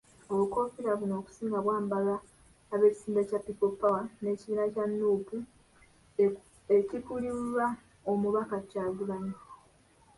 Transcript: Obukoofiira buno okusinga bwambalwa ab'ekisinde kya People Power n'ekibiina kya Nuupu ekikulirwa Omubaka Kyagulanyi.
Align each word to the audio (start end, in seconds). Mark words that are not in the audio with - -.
Obukoofiira 0.31 0.91
buno 0.99 1.13
okusinga 1.21 1.57
bwambalwa 1.65 2.17
ab'ekisinde 2.73 3.21
kya 3.29 3.39
People 3.45 3.73
Power 3.81 4.03
n'ekibiina 4.21 4.63
kya 4.73 4.85
Nuupu 4.87 5.37
ekikulirwa 6.75 7.65
Omubaka 8.11 8.57
Kyagulanyi. 8.69 9.35